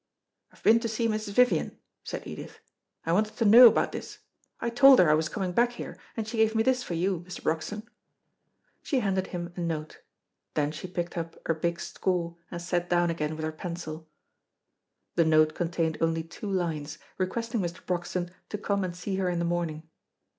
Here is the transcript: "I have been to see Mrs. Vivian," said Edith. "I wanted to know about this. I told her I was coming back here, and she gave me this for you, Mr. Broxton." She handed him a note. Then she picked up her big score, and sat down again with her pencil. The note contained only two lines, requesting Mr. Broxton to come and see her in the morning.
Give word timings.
"I 0.51 0.55
have 0.55 0.63
been 0.63 0.79
to 0.79 0.87
see 0.87 1.07
Mrs. 1.07 1.33
Vivian," 1.33 1.77
said 2.03 2.25
Edith. 2.25 2.57
"I 3.05 3.13
wanted 3.13 3.37
to 3.37 3.45
know 3.45 3.67
about 3.67 3.91
this. 3.91 4.17
I 4.59 4.71
told 4.71 4.97
her 4.97 5.07
I 5.07 5.13
was 5.13 5.29
coming 5.29 5.51
back 5.51 5.73
here, 5.73 5.95
and 6.17 6.27
she 6.27 6.37
gave 6.37 6.55
me 6.55 6.63
this 6.63 6.81
for 6.81 6.95
you, 6.95 7.19
Mr. 7.19 7.43
Broxton." 7.43 7.87
She 8.81 9.01
handed 9.01 9.27
him 9.27 9.53
a 9.55 9.59
note. 9.59 9.99
Then 10.55 10.71
she 10.71 10.87
picked 10.87 11.19
up 11.19 11.37
her 11.45 11.53
big 11.53 11.79
score, 11.79 12.35
and 12.49 12.59
sat 12.59 12.89
down 12.89 13.11
again 13.11 13.35
with 13.35 13.45
her 13.45 13.51
pencil. 13.51 14.09
The 15.13 15.23
note 15.25 15.53
contained 15.53 15.99
only 16.01 16.23
two 16.23 16.49
lines, 16.51 16.97
requesting 17.19 17.61
Mr. 17.61 17.85
Broxton 17.85 18.31
to 18.49 18.57
come 18.57 18.83
and 18.83 18.95
see 18.95 19.17
her 19.17 19.29
in 19.29 19.37
the 19.37 19.45
morning. 19.45 19.87